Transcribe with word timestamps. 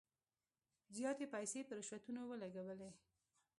زیاتي 0.97 1.25
پیسې 1.33 1.59
په 1.67 1.73
رشوتونو 1.79 2.21
ولګولې. 2.25 2.89